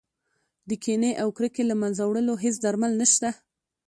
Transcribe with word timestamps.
د 0.69 0.71
کینې 0.83 1.11
او 1.21 1.29
کرکې 1.37 1.63
له 1.69 1.75
منځه 1.81 2.01
وړلو 2.05 2.33
هېڅ 2.43 2.55
درمل 2.65 2.91
نه 3.01 3.07
شته. 3.13 3.29